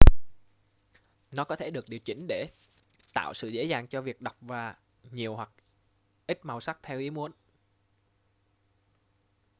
[1.31, 2.47] nó có thể được điều chỉnh để
[3.13, 4.75] tạo sự dễ dàng cho việc đọc và
[5.11, 5.49] nhiều hoặc
[6.27, 7.31] ít màu sắc theo ý muốn